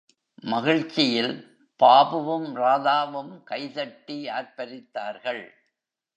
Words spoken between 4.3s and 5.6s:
ஆர்பரித்தார்கள்.